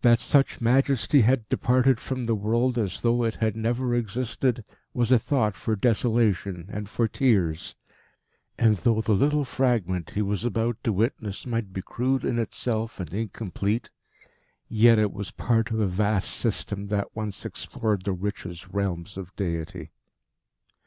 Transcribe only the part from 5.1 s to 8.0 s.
a thought for desolation and for tears.